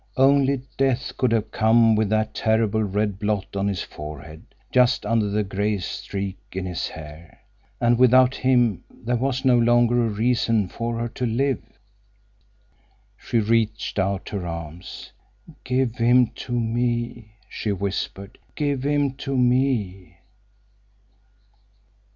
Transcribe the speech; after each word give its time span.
Only 0.17 0.63
death 0.77 1.15
could 1.15 1.31
have 1.31 1.51
come 1.51 1.95
with 1.95 2.09
that 2.09 2.33
terrible 2.33 2.81
red 2.81 3.19
blot 3.19 3.55
on 3.55 3.67
his 3.67 3.83
forehead, 3.83 4.41
just 4.71 5.05
under 5.05 5.27
the 5.29 5.43
gray 5.43 5.77
streak 5.77 6.39
in 6.53 6.65
his 6.65 6.87
hair. 6.87 7.39
And 7.79 7.99
without 7.99 8.33
him 8.33 8.83
there 8.89 9.15
was 9.15 9.45
no 9.45 9.59
longer 9.59 10.03
a 10.03 10.09
reason 10.09 10.69
for 10.69 10.97
her 10.97 11.07
to 11.09 11.27
live. 11.27 11.61
She 13.15 13.37
reached 13.37 13.99
out 13.99 14.29
her 14.29 14.47
arms. 14.47 15.11
"Give 15.63 15.93
him 15.95 16.31
to 16.47 16.59
me," 16.59 17.33
she 17.47 17.71
whispered. 17.71 18.39
"Give 18.55 18.81
him 18.83 19.11
to 19.17 19.37
me." 19.37 20.17